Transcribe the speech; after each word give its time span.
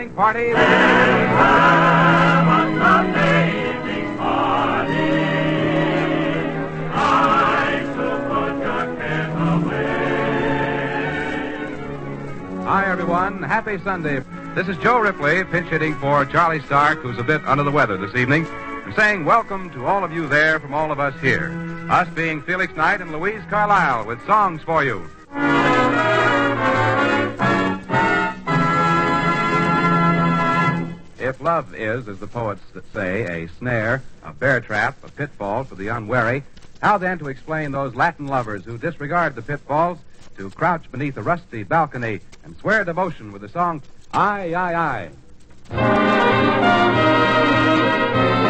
evening 0.00 0.16
party. 0.16 0.52
Hi, 12.64 12.86
everyone. 12.86 13.42
Happy 13.42 13.78
Sunday. 13.82 14.22
This 14.54 14.68
is 14.68 14.76
Joe 14.78 15.00
Ripley, 15.00 15.44
pinch 15.44 15.68
hitting 15.68 15.94
for 15.96 16.24
Charlie 16.24 16.60
Stark, 16.62 17.00
who's 17.00 17.18
a 17.18 17.22
bit 17.22 17.44
under 17.44 17.62
the 17.64 17.70
weather 17.70 17.96
this 17.96 18.14
evening, 18.14 18.46
and 18.46 18.94
saying 18.94 19.24
welcome 19.26 19.70
to 19.70 19.86
all 19.86 20.02
of 20.02 20.12
you 20.12 20.26
there 20.28 20.58
from 20.60 20.72
all 20.72 20.90
of 20.90 20.98
us 20.98 21.20
here. 21.20 21.50
Us 21.90 22.08
being 22.14 22.40
Felix 22.42 22.74
Knight 22.74 23.00
and 23.00 23.12
Louise 23.12 23.42
Carlisle 23.50 24.06
with 24.06 24.24
songs 24.24 24.62
for 24.62 24.82
you. 24.82 25.06
If 31.20 31.40
love 31.40 31.74
is, 31.74 32.08
as 32.08 32.18
the 32.18 32.26
poets 32.26 32.62
say, 32.94 33.44
a 33.44 33.48
snare, 33.58 34.02
a 34.24 34.32
bear 34.32 34.60
trap, 34.60 34.96
a 35.04 35.10
pitfall 35.10 35.64
for 35.64 35.74
the 35.74 35.88
unwary, 35.88 36.42
how 36.80 36.96
then 36.96 37.18
to 37.18 37.28
explain 37.28 37.72
those 37.72 37.94
Latin 37.94 38.26
lovers 38.26 38.64
who 38.64 38.78
disregard 38.78 39.34
the 39.34 39.42
pitfalls 39.42 39.98
to 40.38 40.48
crouch 40.50 40.90
beneath 40.90 41.18
a 41.18 41.22
rusty 41.22 41.62
balcony 41.62 42.20
and 42.42 42.56
swear 42.56 42.84
devotion 42.84 43.32
with 43.32 43.42
the 43.42 43.50
song 43.50 43.82
Aye, 44.12 44.54
Aye, 44.54 45.10
Aye? 45.70 48.49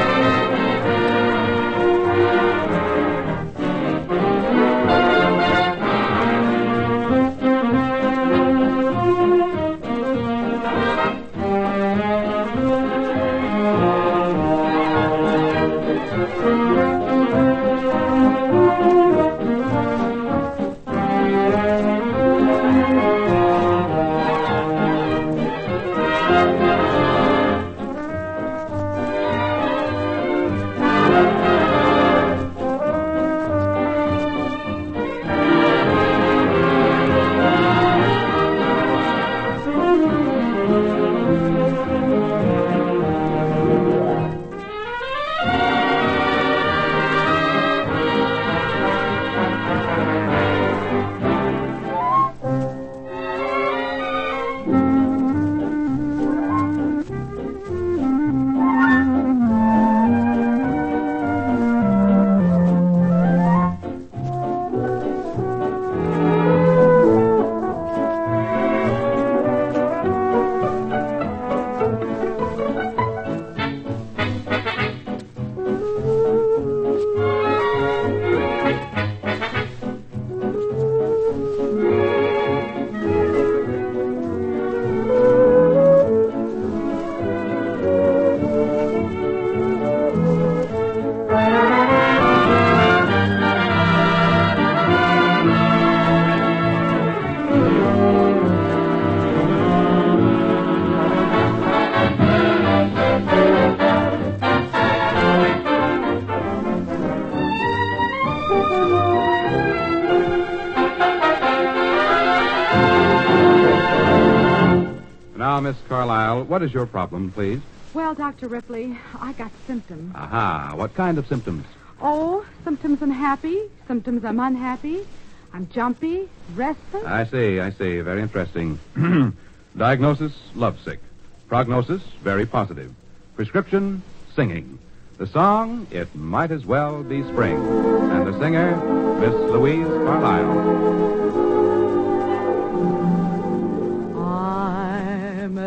Now, 115.61 115.69
Miss 115.69 115.77
Carlisle, 115.91 116.45
what 116.45 116.63
is 116.63 116.73
your 116.73 116.87
problem, 116.87 117.33
please? 117.33 117.61
Well, 117.93 118.15
Dr. 118.15 118.49
Ripley, 118.49 118.97
I 119.21 119.35
got 119.35 119.51
symptoms. 119.67 120.15
Aha, 120.17 120.73
what 120.75 120.95
kind 120.95 121.19
of 121.19 121.27
symptoms? 121.27 121.67
Oh, 122.01 122.47
symptoms 122.65 123.03
I'm 123.03 123.11
happy, 123.11 123.61
symptoms 123.87 124.25
I'm 124.25 124.41
unhappy. 124.41 125.07
I'm 125.53 125.69
jumpy, 125.69 126.31
restless. 126.55 127.05
I 127.05 127.25
see, 127.27 127.61
I 127.61 127.73
see. 127.73 128.01
Very 128.01 128.23
interesting. 128.23 128.79
Diagnosis, 129.77 130.33
lovesick. 130.55 130.99
Prognosis, 131.47 132.01
very 132.23 132.47
positive. 132.47 132.95
Prescription, 133.37 134.03
singing. 134.35 134.79
The 135.19 135.27
song, 135.27 135.87
It 135.91 136.15
Might 136.15 136.53
As 136.53 136.65
Well 136.65 137.03
Be 137.03 137.23
Spring. 137.25 137.59
And 137.59 138.27
the 138.27 138.39
singer, 138.39 138.77
Miss 139.21 139.35
Louise 139.35 139.87
Carlisle. 139.87 141.50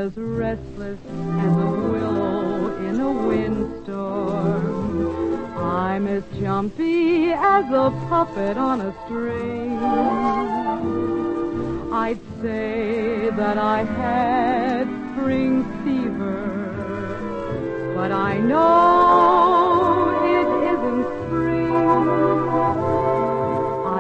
As 0.04 0.18
restless 0.18 1.00
as 1.00 1.54
a 1.54 1.72
willow 1.94 2.76
in 2.90 3.00
a 3.00 3.12
windstorm. 3.26 4.76
I'm 5.58 6.08
as 6.08 6.24
jumpy 6.42 7.32
as 7.32 7.64
a 7.72 7.90
puppet 8.10 8.58
on 8.58 8.82
a 8.82 8.94
string. 9.06 9.78
I'd 11.94 12.20
say 12.42 13.30
that 13.30 13.58
I 13.58 13.86
had 13.86 14.90
spring 15.14 15.64
fever, 15.86 17.94
but 17.96 18.12
I 18.12 18.40
know 18.40 20.20
it 20.36 20.48
isn't 20.74 21.06
spring. 21.28 21.74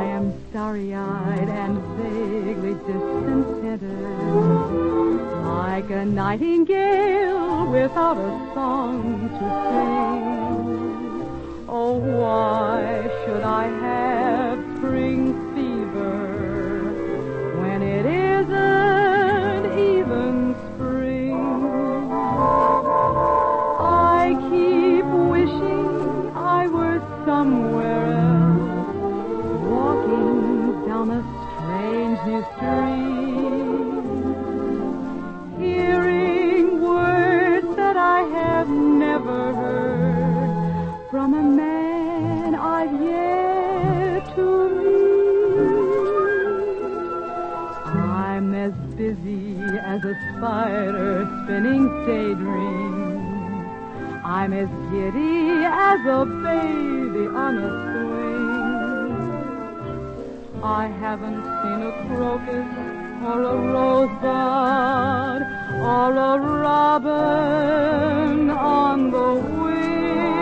I 0.01 0.03
am 0.03 0.33
starry-eyed 0.49 1.47
and 1.47 1.77
vaguely 1.95 2.73
discontented, 2.73 5.02
like 5.73 5.89
a 5.89 6.05
nightingale 6.05 7.65
without 7.65 8.15
a 8.15 8.31
song 8.53 9.27
to 9.37 9.45
sing. 9.69 10.23
Oh, 11.67 11.95
why 12.21 13.09
should 13.19 13.41
I 13.41 13.65
have 13.87 14.59
spring 14.77 15.33
fever 15.55 16.19
when 17.59 17.81
it 17.81 18.05
isn't 18.05 19.65
even 19.89 20.55
spring? 20.67 21.41
I 24.13 24.37
keep 24.51 25.05
wishing 25.33 26.29
I 26.35 26.67
were 26.67 26.99
somewhere 27.25 28.05
else, 28.29 28.95
walking 29.73 30.85
down 30.85 31.09
a 31.09 31.32
as 49.93 50.03
a 50.05 50.15
spider 50.31 51.29
spinning 51.43 51.85
daydreams. 52.07 53.21
I'm 54.25 54.51
as 54.53 54.69
giddy 54.91 55.63
as 55.65 55.99
a 56.19 56.25
baby 56.25 57.25
on 57.27 57.53
a 57.67 57.69
swing. 57.85 59.13
I 60.63 60.87
haven't 60.87 61.43
seen 61.59 61.79
a 61.89 61.93
crocus 62.07 62.71
or 63.29 63.39
a 63.53 63.55
rosebud 63.75 65.41
or 65.93 66.09
a 66.31 66.33
robin 66.65 68.49
on 68.49 69.11
the 69.11 69.29
wing. 69.61 70.37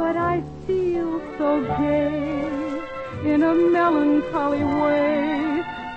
But 0.00 0.16
I 0.16 0.42
feel 0.66 1.12
so 1.38 1.50
gay 1.78 3.32
in 3.32 3.40
a 3.44 3.54
melancholy 3.54 4.64
way 4.64 5.47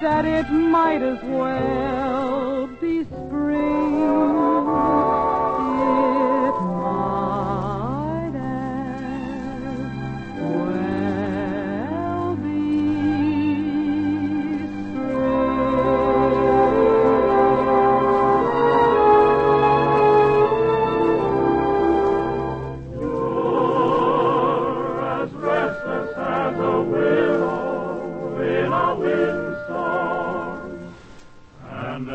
that 0.01 0.25
it 0.25 0.49
might 0.51 1.03
as 1.03 1.21
well 1.23 2.67
be 2.81 3.03
spring. 3.03 4.70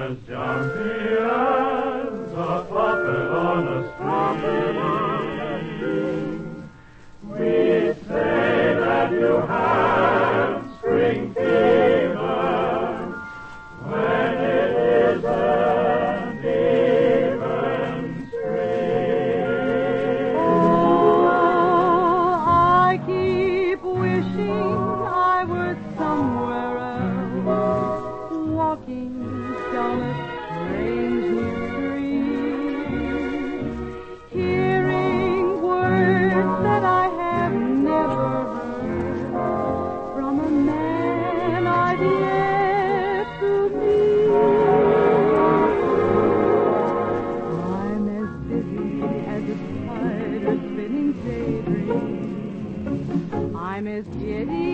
Jumping. 0.07 1.06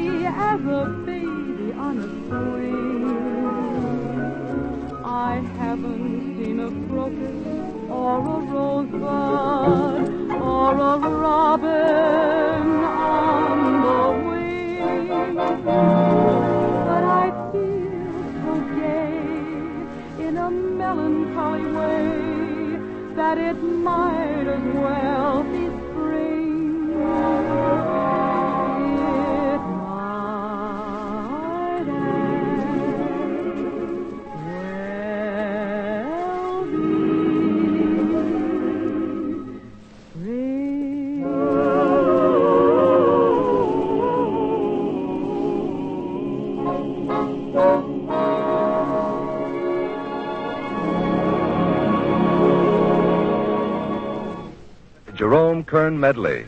as 0.08 0.60
a 0.60 0.84
baby 1.06 1.72
on 1.72 1.98
a 1.98 2.08
swing. 2.26 3.04
I 5.04 5.40
haven't 5.58 6.36
seen 6.36 6.60
a 6.60 6.70
crocus 6.88 7.90
or 7.90 8.18
a 8.18 8.20
rosebud 8.52 10.04
or 10.42 10.72
a 10.74 10.98
robin 11.24 12.84
on 12.84 13.82
the 13.86 14.02
wing. 14.28 15.36
But 16.86 17.04
I 17.04 17.26
feel 17.52 18.14
so 18.42 18.52
gay 18.80 20.26
in 20.26 20.34
a 20.36 20.50
melancholy 20.50 21.66
way 21.72 22.06
that 23.14 23.38
it 23.38 23.58
might 23.62 24.46
as 24.48 24.64
well 24.74 25.42
be 25.44 25.66
spring. 25.68 26.42
Kern 55.72 55.98
Medley. 55.98 56.44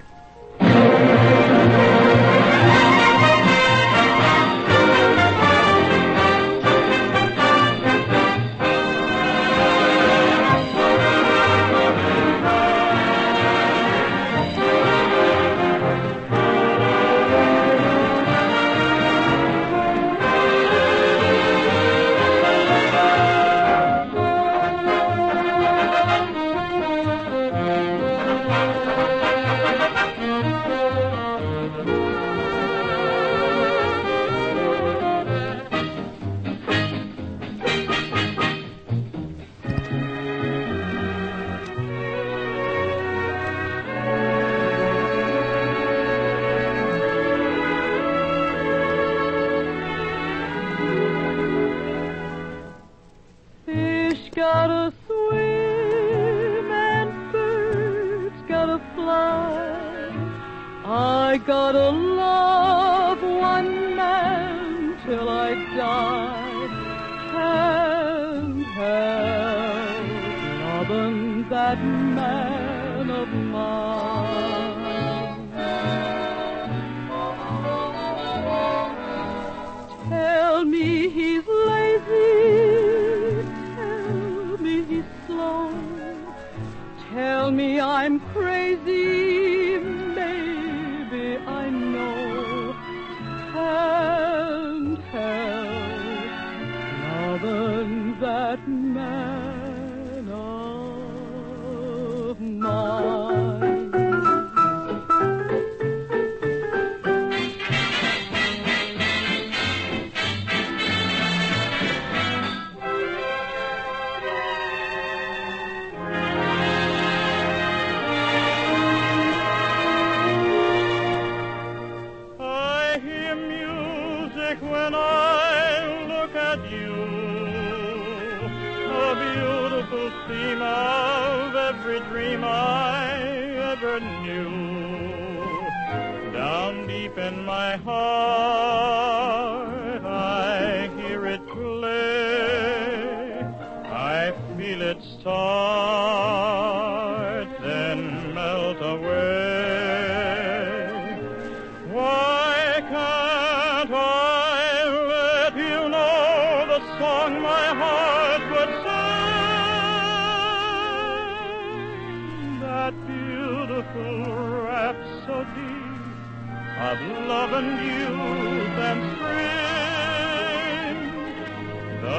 I 61.35 61.39
gotta 61.39 61.91
love 61.91 63.21
one 63.21 63.97
man 63.97 64.97
till 65.05 65.29
I 65.29 65.55
die. 65.77 66.44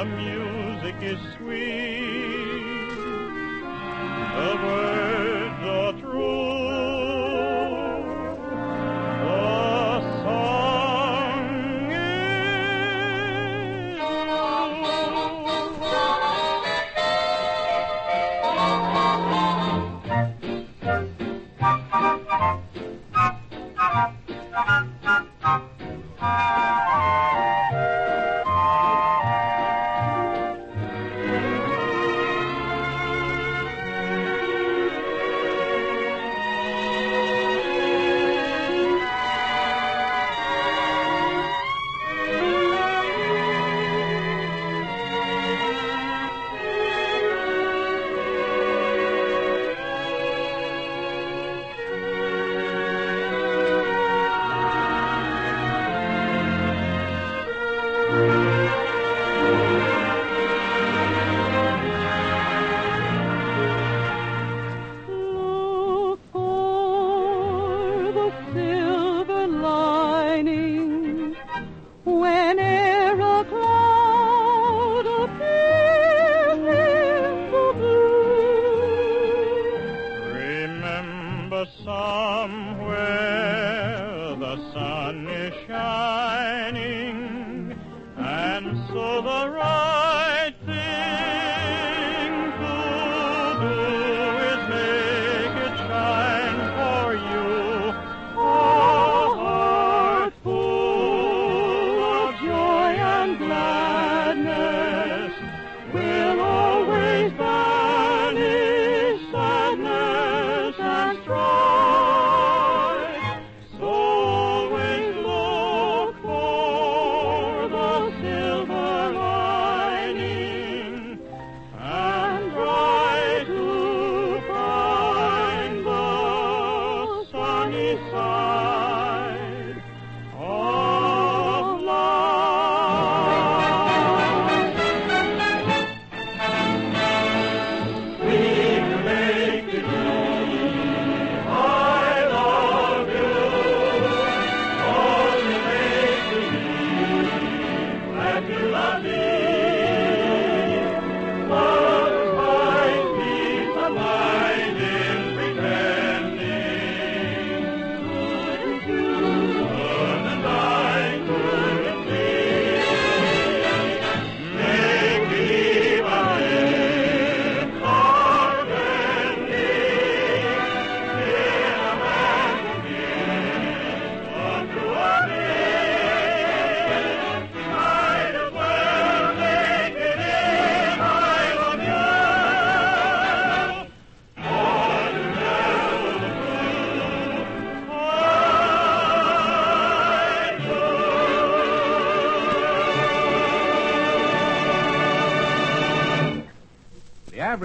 Music 0.05 0.95
is 1.01 1.19
sweet, 1.38 2.89
the 4.19 4.94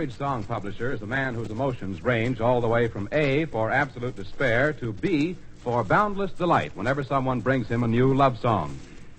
average 0.00 0.16
song 0.16 0.42
publisher 0.42 0.92
is 0.92 1.02
a 1.02 1.07
man 1.07 1.35
whose 1.35 1.50
emotions 1.50 2.02
range 2.02 2.40
all 2.40 2.62
the 2.62 2.66
way 2.66 2.88
from 2.88 3.07
A 3.12 3.45
for 3.45 3.71
absolute 3.71 4.16
despair 4.16 4.73
to 4.73 4.95
B 4.95 5.37
for 5.59 5.85
boundless 5.85 6.33
delight 6.33 6.75
whenever 6.75 7.04
someone 7.04 7.40
brings 7.40 7.69
him 7.69 7.83
a 7.83 7.87
new 7.87 8.14
love 8.14 8.38
song. 8.38 8.75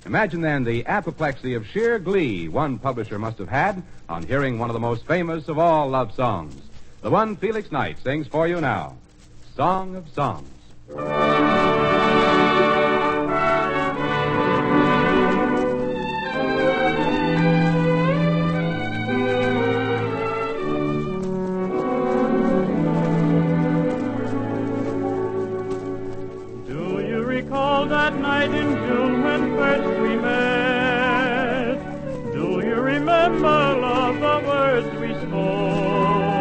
Imagine 0.08 0.42
then 0.42 0.64
the 0.64 0.84
apoplexy 0.88 1.54
of 1.54 1.68
sheer 1.68 2.00
glee 2.00 2.48
one 2.48 2.80
publisher 2.80 3.20
must 3.20 3.38
have 3.38 3.48
had 3.48 3.84
on 4.10 4.24
hearing 4.24 4.58
one 4.58 4.72
of 4.72 4.74
the 4.74 4.80
most 4.80 5.06
famous 5.06 5.48
of 5.50 5.60
all 5.60 5.88
love 5.88 6.16
songs. 6.16 6.60
The 7.02 7.12
one 7.12 7.36
Felix 7.36 7.72
Knight 7.72 8.00
sings 8.02 8.26
for 8.26 8.48
you 8.48 8.60
now 8.60 8.98
Song 9.56 9.96
of 9.96 10.10
Songs. 10.10 10.50
Night 28.42 28.60
in 28.60 28.70
June 28.88 29.24
when 29.24 29.56
first 29.56 30.02
we 30.02 30.16
met? 30.18 31.78
Do 32.34 32.46
you 32.66 32.76
remember, 32.76 33.60
love, 33.86 34.20
the 34.20 34.38
words 34.48 34.90
we 35.00 35.10
spoke? 35.26 36.32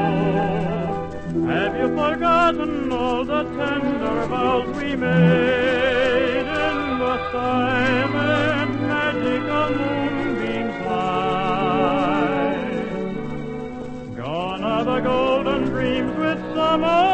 Have 1.51 1.75
you 1.77 1.89
forgotten 1.89 2.93
all 2.93 3.25
the 3.25 3.43
tender 3.57 4.27
vows 4.27 4.77
we 4.77 4.97
made 4.97 6.47
in 6.67 6.99
the 7.03 7.17
silent 7.33 8.81
magic 8.83 9.43
of 9.61 9.71
moonbeams 9.77 10.79
light? 10.87 12.17
Gone 14.17 14.65
are 14.65 14.85
the 14.85 15.01
golden 15.01 15.65
dreams 15.65 16.17
with 16.17 16.41
summer 16.55 17.10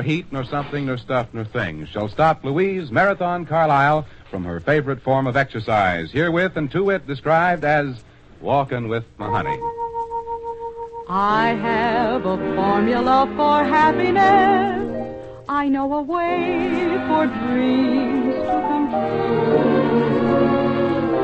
nor 0.00 0.06
heat, 0.06 0.32
nor 0.32 0.44
something, 0.44 0.86
nor 0.86 0.96
stuff, 0.96 1.28
nor 1.34 1.44
thing 1.44 1.84
shall 1.84 2.08
stop 2.08 2.42
Louise 2.42 2.90
Marathon 2.90 3.44
Carlisle 3.44 4.06
from 4.30 4.44
her 4.44 4.58
favorite 4.58 5.02
form 5.02 5.26
of 5.26 5.36
exercise, 5.36 6.10
herewith 6.10 6.56
and 6.56 6.70
to 6.70 6.88
it 6.88 7.06
described 7.06 7.66
as 7.66 8.02
walking 8.40 8.88
with 8.88 9.04
my 9.18 9.28
honey. 9.28 9.60
I 11.06 11.48
have 11.48 12.24
a 12.24 12.38
formula 12.56 13.30
for 13.36 13.62
happiness. 13.62 15.36
I 15.50 15.68
know 15.68 15.92
a 15.92 16.00
way 16.00 16.96
for 17.06 17.26
dreams 17.26 18.36
to 18.36 18.64
come 18.68 18.88
true. 19.50 19.98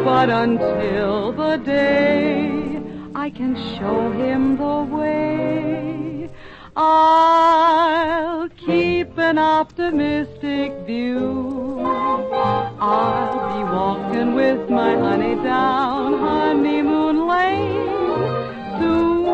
But 0.05 0.29
until 0.29 1.33
the 1.33 1.57
day 1.57 2.83
I 3.15 3.31
can 3.31 3.57
show 3.79 4.12
him 4.12 4.59
the 4.59 4.85
way, 4.95 6.29
I'll 6.79 8.51
keep 8.51 9.17
an 9.17 9.39
optimistic 9.39 10.73
view. 10.87 11.81
I'll 12.79 13.57
be 13.57 13.65
walking 13.65 14.35
with 14.35 14.69
my 14.69 14.95
honey 14.95 15.37
down 15.37 16.19
honeymoon 16.19 17.27
lane 17.27 17.87
soon, 18.79 19.25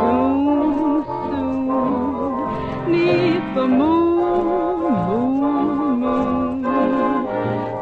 soon, 0.00 1.04
soon. 1.30 2.90
Neath 2.90 3.54
the 3.54 3.68
moon, 3.68 4.92
moon, 5.08 6.00
moon. 6.00 6.64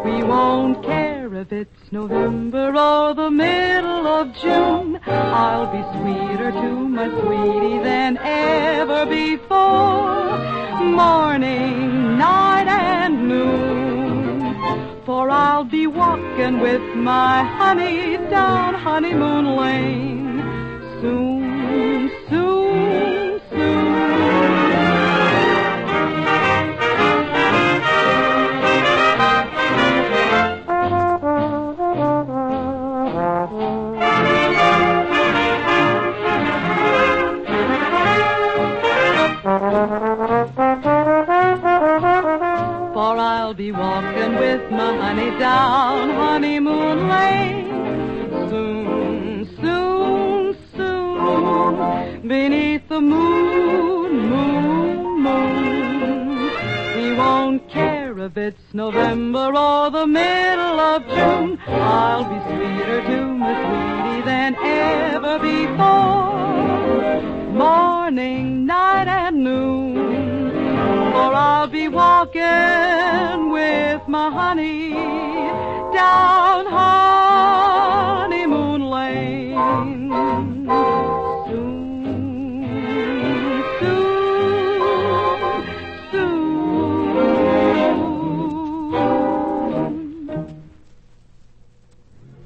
We 0.05 0.23
won't 0.23 0.83
care 0.85 1.12
if 1.43 1.53
it's 1.53 1.91
November 1.91 2.69
or 2.69 3.15
the 3.15 3.29
middle 3.29 4.07
of 4.07 4.33
June. 4.37 5.01
I'll 5.07 5.67
be 5.77 5.83
sweeter 5.99 6.53
to 6.53 6.71
my 6.97 7.09
sweetie 7.21 7.83
than 7.83 8.17
ever 8.19 9.07
before. 9.07 10.39
Morning, 10.85 12.17
night, 12.17 12.69
and 12.69 13.29
noon. 13.29 14.55
For 15.05 15.31
I'll 15.31 15.65
be 15.65 15.89
walking 15.89 16.61
with 16.61 16.85
my 16.95 17.43
honey 17.43 18.19
down 18.31 18.75
honeymoon 18.75 19.57
lane 19.57 20.43
soon, 21.01 22.11
soon, 22.31 22.62
down 45.43 45.82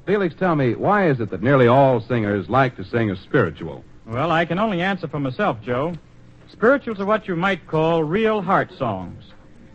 Felix, 0.07 0.33
tell 0.33 0.55
me, 0.55 0.73
why 0.73 1.09
is 1.09 1.19
it 1.19 1.29
that 1.31 1.43
nearly 1.43 1.67
all 1.67 1.99
singers 1.99 2.47
like 2.47 2.77
to 2.77 2.85
sing 2.85 3.11
a 3.11 3.17
spiritual? 3.17 3.83
Well, 4.05 4.31
I 4.31 4.45
can 4.45 4.57
only 4.57 4.81
answer 4.81 5.09
for 5.09 5.19
myself, 5.19 5.61
Joe. 5.61 5.95
Spirituals 6.49 7.01
are 7.01 7.05
what 7.05 7.27
you 7.27 7.35
might 7.35 7.67
call 7.67 8.05
real 8.05 8.41
heart 8.41 8.71
songs. 8.77 9.25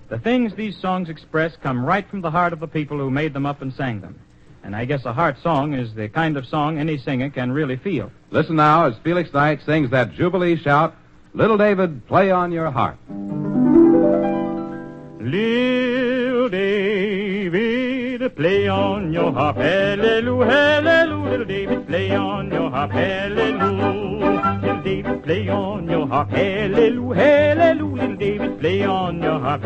The 0.08 0.18
things 0.18 0.54
these 0.54 0.78
songs 0.78 1.10
express 1.10 1.54
come 1.56 1.84
right 1.84 2.08
from 2.08 2.22
the 2.22 2.30
heart 2.30 2.54
of 2.54 2.60
the 2.60 2.66
people 2.66 2.96
who 2.96 3.10
made 3.10 3.34
them 3.34 3.44
up 3.44 3.60
and 3.60 3.74
sang 3.74 4.00
them. 4.00 4.18
And 4.64 4.74
I 4.74 4.86
guess 4.86 5.04
a 5.04 5.12
heart 5.12 5.36
song 5.42 5.74
is 5.74 5.92
the 5.92 6.08
kind 6.08 6.38
of 6.38 6.46
song 6.46 6.78
any 6.78 6.96
singer 6.96 7.28
can 7.28 7.52
really 7.52 7.76
feel. 7.76 8.10
Listen 8.30 8.56
now 8.56 8.86
as 8.86 8.96
Felix 9.04 9.30
Knight 9.34 9.60
sings 9.66 9.90
that 9.90 10.14
Jubilee 10.14 10.56
shout, 10.56 10.96
Little 11.34 11.58
David, 11.58 12.06
play 12.06 12.30
on 12.30 12.52
your 12.52 12.70
harp. 12.70 12.96
Little 15.20 16.48
David, 16.48 16.91
play 18.42 18.66
on 18.66 19.12
your 19.12 19.32
harp, 19.32 19.56
hallelujah, 19.56 20.50
hallelujah. 20.50 21.30
Little 21.30 21.46
David, 21.46 21.86
play 21.86 22.10
on 22.10 22.50
your 22.50 22.70
harp, 22.70 22.90
hallelujah. 22.90 24.58
Little 24.60 24.82
David, 24.82 25.22
play 25.22 25.48
on 25.48 25.88
your 25.88 26.08
harp, 26.08 26.30
hallelujah, 26.30 27.14
hallelujah. 27.14 28.02
Little 28.02 28.16
David, 28.16 28.58
play 28.58 28.84
on 28.84 29.22
your 29.22 29.38
harp. 29.38 29.62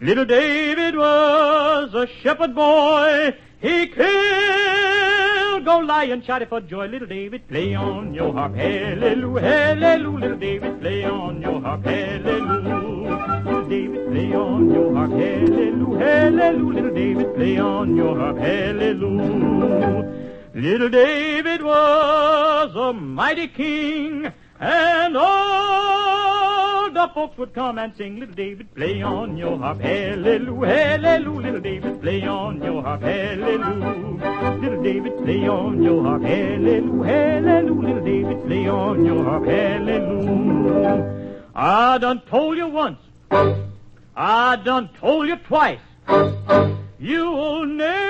Little 0.00 0.24
David 0.24 0.96
was 0.96 1.94
a 1.94 2.06
shepherd 2.22 2.54
boy. 2.54 3.34
He 3.58 3.88
killed 3.88 5.64
Goliath, 5.64 6.12
and 6.12 6.24
shouted 6.24 6.48
for 6.48 6.60
joy. 6.60 6.86
Little 6.86 7.08
David, 7.08 7.48
play 7.48 7.74
on 7.74 8.14
your 8.14 8.32
harp, 8.32 8.54
hallelujah, 8.54 9.40
hallelujah. 9.40 10.20
Little 10.20 10.38
David, 10.38 10.80
play 10.80 11.04
on 11.04 11.42
your 11.42 11.60
harp, 11.60 11.84
hallelujah. 11.84 12.55
Harp, 15.06 15.20
hallelujah, 15.20 16.04
hallelujah. 16.04 16.82
Little 16.82 16.94
David, 16.94 17.34
play 17.34 17.58
on 17.58 17.96
your 17.96 18.18
harp, 18.18 18.38
hallelujah. 18.38 20.12
Little 20.54 20.88
David 20.88 21.62
was 21.62 22.74
a 22.74 22.92
mighty 22.92 23.48
king, 23.48 24.32
and 24.58 25.16
all 25.16 26.90
the 26.90 27.08
folks 27.14 27.36
would 27.38 27.54
come 27.54 27.78
and 27.78 27.94
sing, 27.96 28.18
Little 28.18 28.34
David, 28.34 28.74
play 28.74 29.02
on 29.02 29.36
your 29.36 29.58
harp, 29.58 29.80
hallelujah, 29.80 30.66
hallelujah. 30.66 31.40
Little 31.42 31.60
David, 31.60 32.00
play 32.00 32.22
on 32.26 32.62
your 32.62 32.82
harp, 32.82 33.02
hallelujah. 33.02 34.58
Little 34.60 34.82
David, 34.82 35.18
play 35.24 35.46
on 35.46 35.82
your 35.82 36.02
harp, 36.02 36.22
hallelujah, 36.22 37.04
hallelujah. 37.04 37.82
Little 37.86 38.04
David, 38.04 38.44
play 38.46 38.68
on 38.68 39.04
your 39.04 39.24
harp, 39.24 39.44
hallelujah. 39.44 41.12
I 41.54 41.98
done 41.98 42.22
told 42.28 42.56
you 42.56 42.66
once, 42.68 42.98
I 44.18 44.56
done 44.56 44.88
told 44.98 45.28
you 45.28 45.36
twice, 45.36 45.78
you'll 46.98 47.66
never 47.66 48.00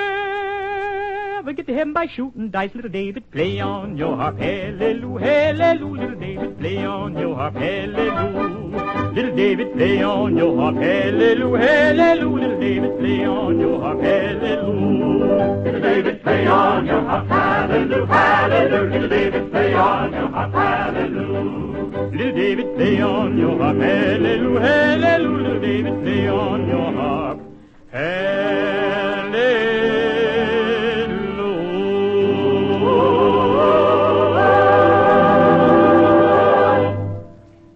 get 1.51 1.67
to 1.67 1.73
heaven 1.73 1.91
by 1.91 2.07
shooting 2.07 2.49
dice, 2.49 2.73
little 2.73 2.89
David. 2.89 3.29
Play 3.29 3.59
on 3.59 3.97
your 3.97 4.15
harp, 4.15 4.37
hallelujah, 4.37 5.25
hallelujah. 5.25 6.01
Little 6.01 6.17
David, 6.17 6.57
play 6.59 6.85
on 6.85 7.17
your 7.17 7.35
harp, 7.35 7.55
hallelujah. 7.55 9.11
Little 9.11 9.35
David, 9.35 9.73
play 9.73 10.01
on 10.01 10.37
your 10.37 10.55
harp, 10.55 10.77
hallelujah, 10.77 11.67
hallelujah. 11.67 12.41
Little 12.41 12.59
David, 12.61 12.99
play 12.99 13.25
on 13.25 13.59
your 13.59 13.81
harp, 13.81 13.99
hallelujah. 13.99 15.61
Little 15.65 15.81
David, 15.81 16.23
play 16.23 16.47
on 16.47 16.85
your 16.85 17.01
harp, 17.01 17.27
hallelujah, 17.27 18.05
hallelujah. 18.05 18.89
Little 18.91 19.09
David, 19.09 19.51
play 19.51 19.73
on 19.73 20.13
your 20.13 20.29
harp, 20.29 20.53
hallelujah. 20.53 22.11
Little 22.15 22.31
David, 22.33 22.75
play 22.77 23.01
on 23.01 23.37
your 23.37 23.57
harp, 23.61 23.77
hallelujah, 23.77 24.61
hallelujah. 24.61 25.46
David, 25.67 26.01
play 26.01 26.29
on 26.29 26.65
your 26.69 26.93
harp, 26.93 27.41
hallelujah. 27.91 28.23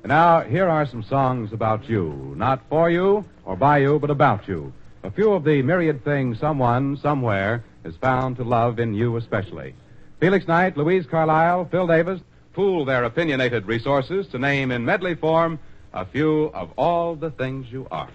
Now, 0.06 0.40
here 0.40 0.70
are 0.70 0.86
some 0.86 1.04
songs 1.04 1.52
about 1.52 1.90
you. 1.90 2.34
Not 2.38 2.62
for 2.70 2.90
you 2.90 3.26
or 3.44 3.58
by 3.58 3.80
you, 3.80 4.00
but 4.00 4.10
about 4.10 4.48
you. 4.48 4.72
A 5.04 5.12
few 5.12 5.34
of 5.34 5.44
the 5.44 5.62
myriad 5.62 6.06
things 6.06 6.40
someone, 6.40 6.96
somewhere, 6.96 7.66
has 7.84 7.98
found 7.98 8.38
to 8.38 8.46
love 8.46 8.80
in 8.80 8.94
you 8.94 9.18
especially. 9.18 9.76
Felix 10.22 10.48
Knight, 10.48 10.78
Louise 10.78 11.06
Carlisle, 11.06 11.66
Phil 11.70 11.88
Davis 11.88 12.22
pool 12.54 12.86
their 12.86 13.04
opinionated 13.04 13.66
resources 13.66 14.28
to 14.28 14.40
name 14.40 14.72
in 14.72 14.86
medley 14.86 15.16
form 15.16 15.60
a 15.94 16.06
few 16.06 16.46
of 16.54 16.72
all 16.78 17.16
the 17.16 17.32
things 17.32 17.72
you 17.72 17.88
are. 17.92 18.10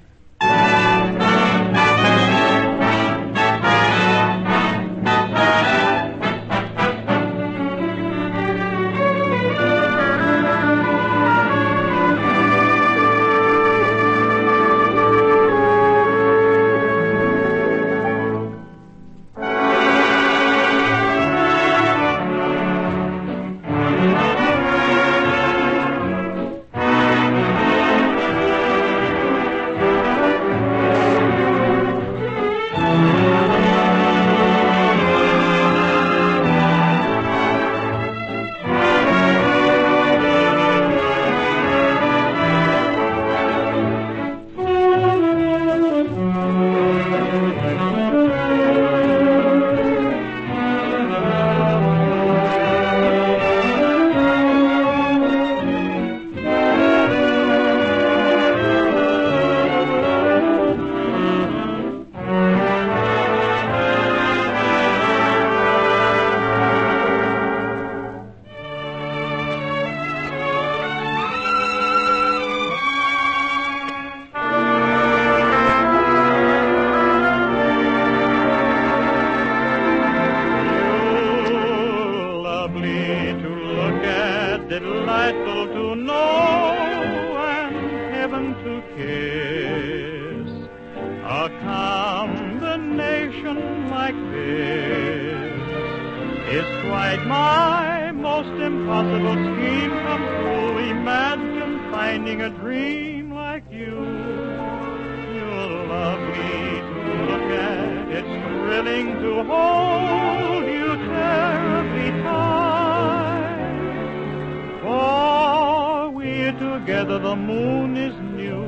the 117.19 117.37
moon 117.37 117.97
is 117.97 118.15
new, 118.21 118.65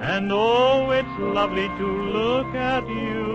and 0.00 0.30
oh, 0.32 0.90
it's 0.90 1.18
lovely 1.18 1.68
to 1.68 1.86
look 2.12 2.54
at 2.54 2.86
you. 2.88 3.27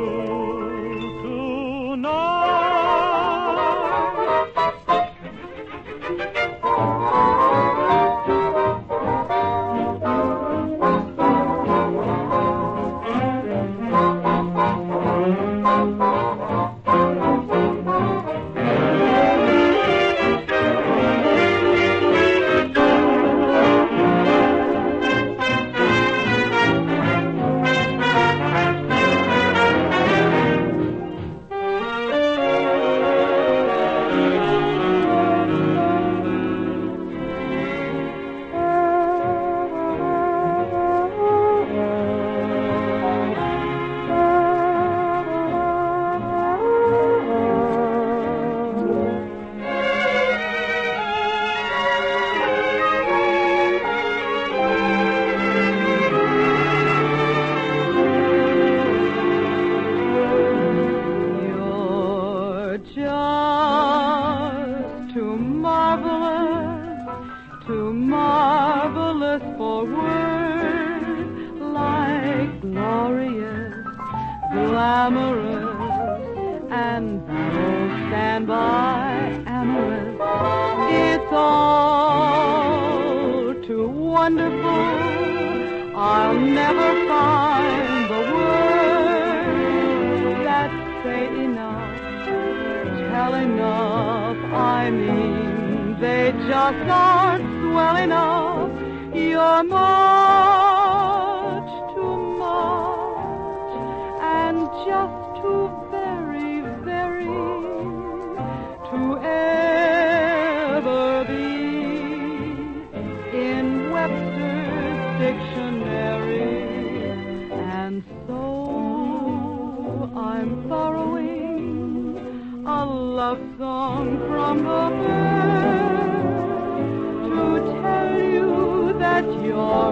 For 69.34 69.86
words 69.86 71.60
like 71.60 72.62
glorious, 72.62 73.74
glamorous, 74.52 75.66
and 76.70 77.20
oh, 77.28 78.08
stand 78.10 78.46
by 78.46 79.42
amorous. 79.48 80.20
It's 80.94 81.32
all 81.32 82.36
too 83.66 83.88
wonderful. 83.88 84.86
I'll 85.98 86.38
never 86.40 87.08
find 87.08 88.06
the 88.12 88.22
words 88.38 89.64
that 90.46 90.70
say 91.04 91.26
enough, 91.44 91.98
tell 93.10 93.34
enough. 93.34 94.38
I 94.54 94.92
mean, 94.92 95.98
they 96.00 96.32
just 96.48 96.88
aren't 96.88 97.74
well 97.74 97.96
enough. 97.96 98.53
y 99.14 99.34
amar. 99.34 100.63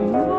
come. 0.09 0.30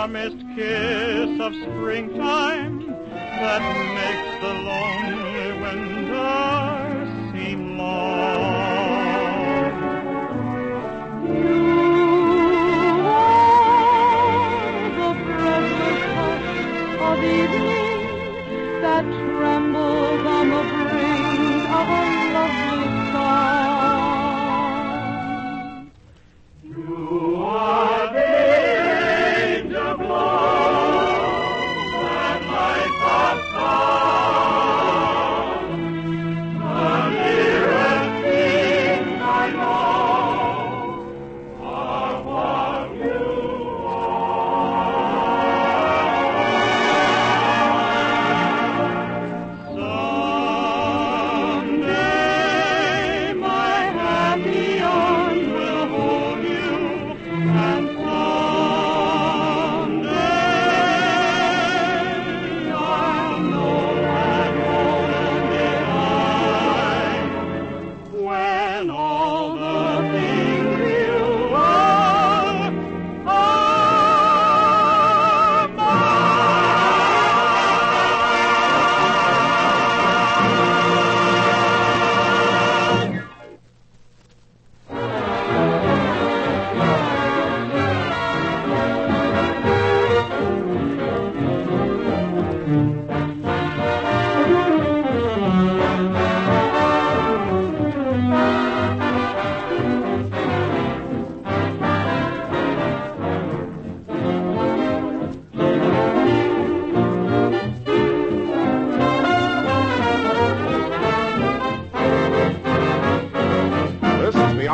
warmest 0.00 0.38
kiss 0.56 1.40
of 1.40 1.52
springtime 1.56 2.86
that 2.86 3.62
makes 4.00 4.30
the 4.40 4.52
lonely 4.68 5.60
winter 5.60 6.79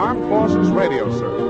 Armed 0.07 0.29
Forces 0.29 0.71
Radio 0.71 1.11
Service. 1.19 1.46